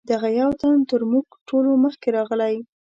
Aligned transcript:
دغه 0.11 0.27
یو 0.41 0.51
تن 0.61 0.75
تر 0.89 1.01
موږ 1.11 1.25
ټولو 1.49 1.71
مخکې 1.83 2.07
راغلی. 2.17 2.55